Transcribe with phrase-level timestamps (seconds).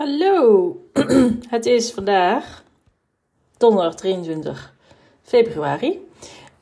[0.00, 0.76] Hallo,
[1.48, 2.64] het is vandaag
[3.56, 4.74] donderdag 23
[5.22, 6.08] februari.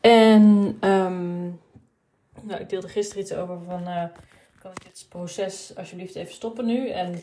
[0.00, 0.42] En
[0.80, 1.60] um,
[2.42, 4.04] nou, ik deelde gisteren iets over van, uh,
[4.62, 6.88] kan ik dit proces alsjeblieft even stoppen nu?
[6.88, 7.22] En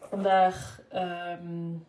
[0.00, 1.86] vandaag um,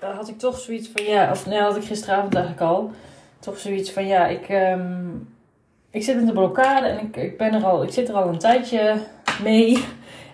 [0.00, 2.90] had ik toch zoiets van, ja, of nee, had ik gisteravond eigenlijk al,
[3.38, 5.34] toch zoiets van, ja, ik, um,
[5.90, 8.28] ik zit in de blokkade en ik, ik, ben er al, ik zit er al
[8.28, 9.02] een tijdje
[9.42, 9.84] mee.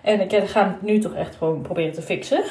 [0.02, 2.42] En ik ga het nu toch echt gewoon proberen te fixen.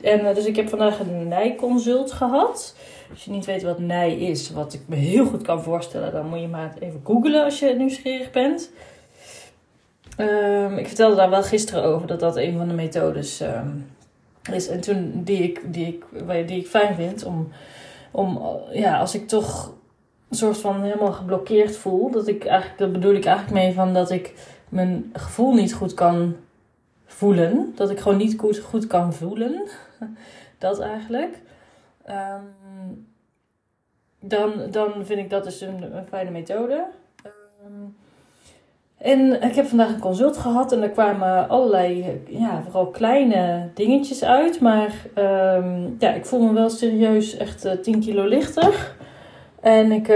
[0.00, 2.76] En uh, dus ik heb vandaag een nijconsult gehad.
[3.10, 6.28] Als je niet weet wat nij is, wat ik me heel goed kan voorstellen, dan
[6.28, 8.70] moet je maar even googlen als je nieuwsgierig bent.
[10.18, 13.90] Um, ik vertelde daar wel gisteren over dat dat een van de methodes um,
[14.52, 14.68] is.
[14.68, 16.04] En toen die ik, die ik,
[16.48, 17.48] die ik fijn vind om,
[18.10, 18.40] om
[18.72, 19.72] ja, als ik toch
[20.28, 23.94] een soort van helemaal geblokkeerd voel, dat ik eigenlijk, dat bedoel ik eigenlijk mee van
[23.94, 24.34] dat ik
[24.68, 26.36] mijn gevoel niet goed kan
[27.14, 27.72] voelen.
[27.74, 29.62] Dat ik gewoon niet goed, goed kan voelen.
[30.58, 31.38] dat eigenlijk.
[32.08, 33.06] Um,
[34.20, 36.84] dan, dan vind ik dat dus een, fijne methode.
[37.66, 37.96] Um,
[38.98, 44.24] en ik heb vandaag een consult gehad en er kwamen allerlei, ja, vooral kleine dingetjes
[44.24, 44.60] uit.
[44.60, 48.94] Maar um, ja, ik voel me wel serieus echt uh, 10 kilo lichter.
[49.60, 50.08] En ik,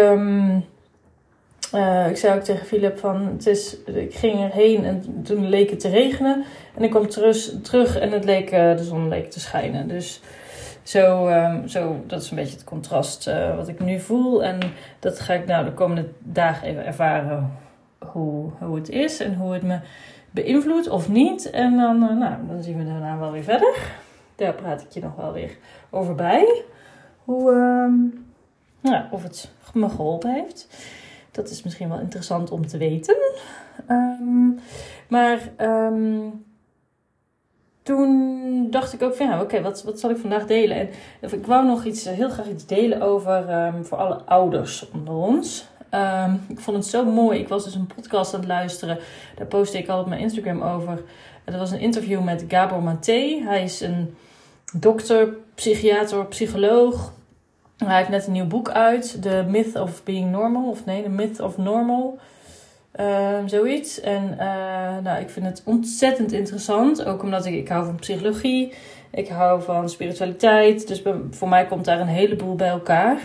[1.75, 5.71] uh, ik zei ook tegen Philip van, het is, ik ging erheen en toen leek
[5.71, 6.45] het te regenen.
[6.75, 9.89] En ik kwam terug, terug en het leek, uh, de zon leek te schijnen.
[9.89, 10.21] Dus
[10.83, 14.45] zo, um, zo, dat is een beetje het contrast uh, wat ik nu voel.
[14.45, 14.59] En
[14.99, 17.53] dat ga ik nou de komende dagen even ervaren
[17.99, 19.79] hoe, hoe het is en hoe het me
[20.31, 21.51] beïnvloedt of niet.
[21.51, 23.93] En dan, nou, dan zien we daarna wel weer verder.
[24.37, 25.57] Daar praat ik je nog wel weer
[25.91, 26.63] over bij.
[27.25, 28.27] Hoe, um,
[28.81, 30.69] nou, of het me geholpen heeft.
[31.39, 33.17] Dat is misschien wel interessant om te weten.
[33.91, 34.59] Um,
[35.09, 36.45] maar um,
[37.83, 40.77] toen dacht ik ook van ja, oké, wat, wat zal ik vandaag delen?
[40.77, 40.89] En
[41.21, 45.67] ik wou nog iets, heel graag iets delen over um, voor alle ouders onder ons.
[46.49, 47.39] Ik vond het zo mooi.
[47.39, 48.99] Ik was dus een podcast aan het luisteren.
[49.37, 51.03] Daar postte ik al op mijn Instagram over.
[51.45, 53.41] Dat was een interview met Gabor Maté.
[53.45, 54.17] Hij is een
[54.73, 57.13] dokter, psychiater, psycholoog.
[57.85, 59.23] Hij heeft net een nieuw boek uit.
[59.23, 60.71] The Myth of Being Normal.
[60.71, 62.19] Of nee, The Myth of Normal.
[63.01, 64.01] Uh, zoiets.
[64.01, 67.05] En uh, nou, ik vind het ontzettend interessant.
[67.05, 68.73] Ook omdat ik, ik hou van psychologie.
[69.11, 70.89] Ik hou van spiritualiteit.
[70.89, 73.17] Dus voor mij komt daar een heleboel bij elkaar.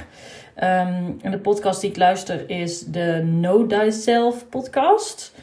[0.56, 5.34] Um, en de podcast die ik luister is de Know Thyself podcast.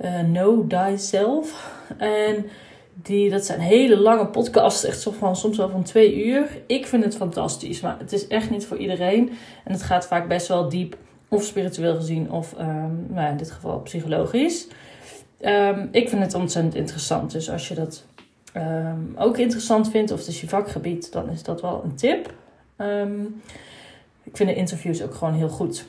[0.00, 1.72] Uh, know Thyself.
[1.98, 2.46] En
[2.94, 6.48] die, dat zijn hele lange podcasts, echt zo van, soms wel van twee uur.
[6.66, 9.32] Ik vind het fantastisch, maar het is echt niet voor iedereen.
[9.64, 10.96] En het gaat vaak best wel diep,
[11.28, 14.66] of spiritueel gezien, of um, nou in dit geval psychologisch.
[15.40, 17.32] Um, ik vind het ontzettend interessant.
[17.32, 18.04] Dus als je dat
[18.56, 22.32] um, ook interessant vindt, of het is je vakgebied, dan is dat wel een tip.
[24.22, 25.84] ik vind de interviews ook gewoon heel goed.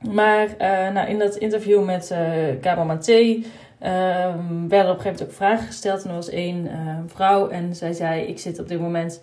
[0.00, 2.18] Maar uh, nou, in dat interview met uh,
[2.60, 3.42] Gabor Maté
[3.86, 6.02] Um, werden op een gegeven moment ook vragen gesteld.
[6.02, 9.22] En er was één uh, vrouw en zij zei: Ik zit op dit moment.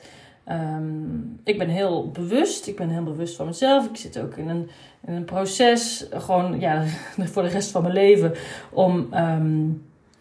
[0.49, 2.67] Um, ik ben heel bewust.
[2.67, 3.89] Ik ben heel bewust van mezelf.
[3.89, 4.69] Ik zit ook in een,
[5.05, 6.83] in een proces, gewoon ja,
[7.31, 8.33] voor de rest van mijn leven,
[8.69, 9.07] om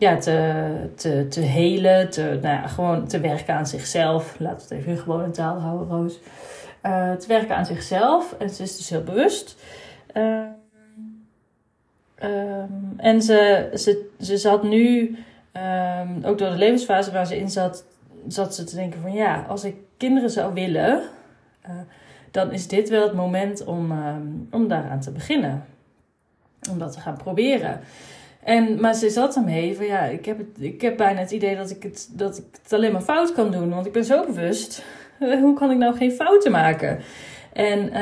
[0.03, 4.39] ja, te, te, te helen, te, nou ja, gewoon te werken aan zichzelf.
[4.39, 6.21] Laten we het even in taal houden, Roos.
[6.87, 8.35] Uh, te werken aan zichzelf.
[8.39, 9.57] En ze is dus heel bewust.
[12.25, 15.17] Um, en ze, ze, ze zat nu,
[15.53, 17.85] um, ook door de levensfase waar ze in zat,
[18.29, 21.03] zat ze te denken van ja, als ik kinderen zou willen,
[21.67, 21.71] uh,
[22.31, 25.65] dan is dit wel het moment om, um, om daaraan te beginnen.
[26.71, 27.81] Om dat te gaan proberen.
[28.45, 31.57] En, maar ze zat ermee van ja, ik heb, het, ik heb bijna het idee
[31.57, 33.71] dat ik, het, dat ik het alleen maar fout kan doen.
[33.71, 34.85] Want ik ben zo bewust.
[35.43, 37.01] Hoe kan ik nou geen fouten maken?
[37.53, 37.93] En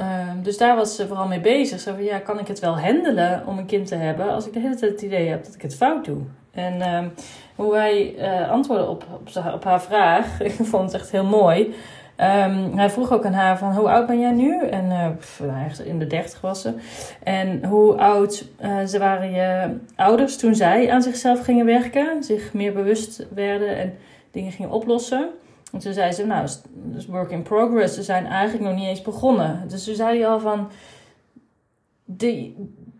[0.00, 1.80] Um, dus daar was ze vooral mee bezig.
[1.80, 4.52] Zo van, ja, kan ik het wel handelen om een kind te hebben als ik
[4.52, 6.20] de hele tijd het idee heb dat ik het fout doe?
[6.52, 7.12] En um,
[7.54, 11.74] hoe wij uh, antwoordden op, op, op, haar vraag, ik vond het echt heel mooi.
[12.16, 14.66] Um, hij vroeg ook aan haar van, hoe oud ben jij nu?
[14.66, 15.40] En uh, pff,
[15.84, 16.74] in de dertig was ze.
[17.22, 22.22] En hoe oud uh, ze waren je ouders toen zij aan zichzelf gingen werken?
[22.22, 23.94] Zich meer bewust werden en
[24.30, 25.30] dingen gingen oplossen?
[25.74, 26.62] En toen zei ze, nou, het
[26.96, 27.94] is work in progress.
[27.94, 29.64] Ze zijn eigenlijk nog niet eens begonnen.
[29.68, 30.70] Dus toen zei hij al van,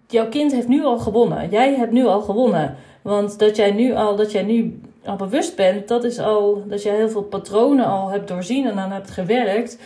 [0.06, 1.50] jouw kind heeft nu al gewonnen.
[1.50, 2.76] Jij hebt nu al gewonnen.
[3.02, 6.82] Want dat jij nu al, dat jij nu al bewust bent, dat is al, dat
[6.82, 9.78] jij heel veel patronen al hebt doorzien en aan hebt gewerkt.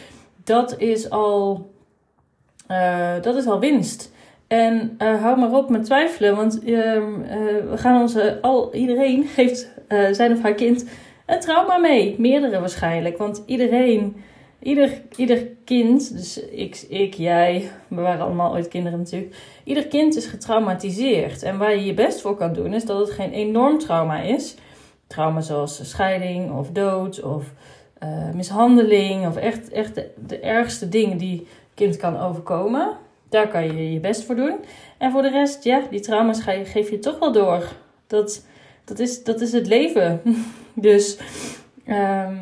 [0.44, 1.70] Dat is al,
[2.70, 4.12] uh, dat is al winst.
[4.46, 6.68] En uh, hou maar op met twijfelen, want uh,
[7.70, 9.68] we gaan onze, al, iedereen geeft
[10.10, 10.84] zijn of haar kind
[11.28, 12.14] een trauma mee.
[12.18, 13.18] Meerdere waarschijnlijk.
[13.18, 14.16] Want iedereen,
[14.62, 19.34] ieder, ieder kind, dus ik, ik, jij, we waren allemaal ooit kinderen natuurlijk.
[19.64, 21.42] Ieder kind is getraumatiseerd.
[21.42, 24.54] En waar je je best voor kan doen, is dat het geen enorm trauma is.
[25.06, 27.52] Trauma zoals scheiding of dood of
[28.02, 29.26] uh, mishandeling.
[29.26, 32.96] Of echt, echt de, de ergste dingen die kind kan overkomen.
[33.28, 34.56] Daar kan je je best voor doen.
[34.98, 37.62] En voor de rest, ja, die trauma's geef je toch wel door.
[38.06, 38.46] Dat,
[38.88, 40.20] dat, is, dat is het leven.
[40.74, 41.18] dus
[41.86, 42.40] um,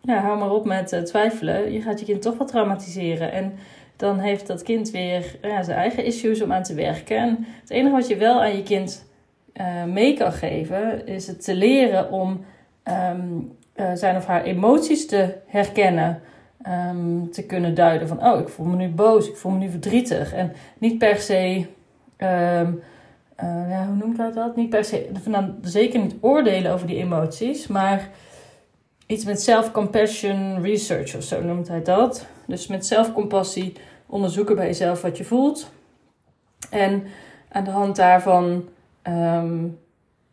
[0.00, 1.72] ja, hou maar op met uh, twijfelen.
[1.72, 3.32] Je gaat je kind toch wel traumatiseren.
[3.32, 3.52] En
[3.96, 7.16] dan heeft dat kind weer ja, zijn eigen issues om aan te werken.
[7.16, 9.04] En het enige wat je wel aan je kind
[9.54, 12.44] uh, mee kan geven, is het te leren om
[12.84, 16.20] um, uh, zijn of haar emoties te herkennen.
[16.90, 19.70] Um, te kunnen duiden van, oh, ik voel me nu boos, ik voel me nu
[19.70, 20.32] verdrietig.
[20.32, 21.66] En niet per se,
[23.42, 24.56] uh, ja, hoe noemt dat dat?
[24.56, 28.08] Niet per se, van, zeker niet oordelen over die emoties, maar
[29.06, 32.26] iets met self-compassion research of zo noemt hij dat.
[32.46, 33.72] Dus met zelfcompassie
[34.06, 35.70] onderzoeken bij jezelf wat je voelt.
[36.70, 37.04] En
[37.48, 38.68] aan de hand daarvan
[39.02, 39.78] um,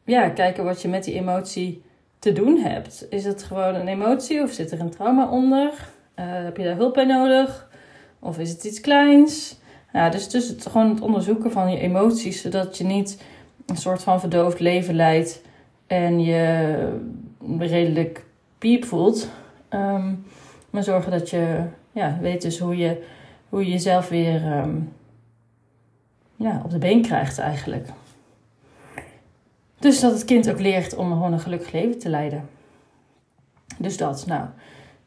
[0.03, 1.81] ja, kijken wat je met die emotie
[2.19, 3.05] te doen hebt.
[3.09, 5.67] Is het gewoon een emotie of zit er een trauma onder?
[5.69, 5.73] Uh,
[6.15, 7.69] heb je daar hulp bij nodig?
[8.19, 9.59] Of is het iets kleins?
[9.93, 13.23] Ja, dus, dus het, gewoon het onderzoeken van je emoties, zodat je niet
[13.65, 15.41] een soort van verdoofd leven leidt
[15.87, 16.99] en je
[17.59, 18.25] redelijk
[18.57, 19.29] piep voelt.
[19.69, 20.25] Um,
[20.69, 23.03] maar zorgen dat je ja, weet dus hoe je,
[23.49, 24.93] hoe je jezelf weer um,
[26.35, 27.87] ja, op de been krijgt eigenlijk.
[29.79, 32.49] Dus dat het kind ook leert om gewoon een gelukkig leven te leiden.
[33.77, 34.45] Dus dat, nou,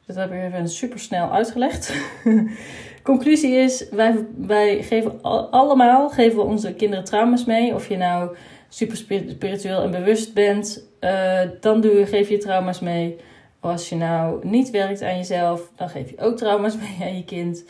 [0.07, 1.95] dat heb ik even super snel uitgelegd.
[3.05, 7.75] Conclusie is, wij, wij geven allemaal geven we onze kinderen trauma's mee.
[7.75, 8.37] Of je nou
[8.69, 13.17] super spiritueel en bewust bent, uh, dan doe je, geef je trauma's mee.
[13.61, 17.17] Of als je nou niet werkt aan jezelf, dan geef je ook trauma's mee aan
[17.17, 17.65] je kind.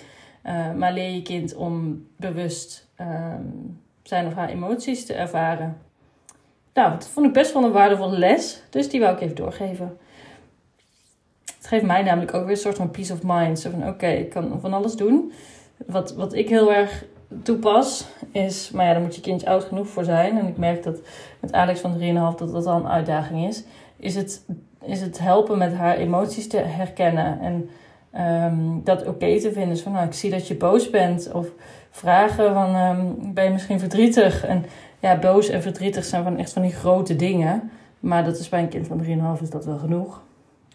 [0.46, 3.34] Uh, maar leer je kind om bewust uh,
[4.02, 5.78] zijn of haar emoties te ervaren.
[6.75, 8.62] Nou, dat vond ik best wel een waardevolle les.
[8.70, 9.98] Dus die wou ik even doorgeven.
[11.74, 13.58] Geeft mij namelijk ook weer een soort van peace of mind.
[13.58, 15.32] Zo van, oké, ik kan van alles doen.
[15.86, 17.04] Wat, wat ik heel erg
[17.42, 18.70] toepas is...
[18.70, 20.38] Maar ja, daar moet je kindje oud genoeg voor zijn.
[20.38, 21.00] En ik merk dat
[21.40, 22.04] met Alex van 3,5
[22.38, 23.64] dat dat al een uitdaging is.
[23.96, 24.44] Is het,
[24.84, 27.40] is het helpen met haar emoties te herkennen.
[27.40, 27.70] En
[28.44, 29.68] um, dat oké te vinden.
[29.68, 31.32] Dus van, nou, ik zie dat je boos bent.
[31.32, 31.46] Of
[31.90, 34.44] vragen van, um, ben je misschien verdrietig?
[34.44, 34.64] En
[34.98, 37.70] ja, boos en verdrietig zijn van echt van die grote dingen.
[38.00, 39.04] Maar dat is bij een kind van
[39.36, 40.22] 3,5 is dat wel genoeg.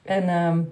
[0.04, 0.72] En um,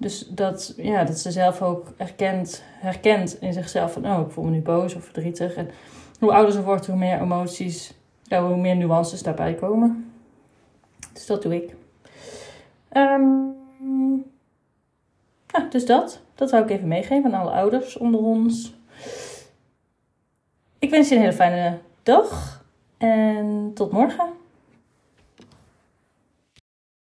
[0.00, 4.06] dus dat, ja, dat ze zelf ook herkent, herkent in zichzelf van...
[4.06, 5.54] oh, ik voel me nu boos of verdrietig.
[5.54, 5.70] En
[6.18, 10.12] hoe ouder ze wordt, hoe meer emoties, ja, hoe meer nuances daarbij komen.
[11.12, 11.74] Dus dat doe ik.
[12.92, 13.54] Um,
[15.46, 16.20] ja, dus dat.
[16.34, 18.74] Dat zou ik even meegeven aan alle ouders onder ons.
[20.78, 22.64] Ik wens je een hele fijne dag.
[22.98, 24.39] En tot morgen.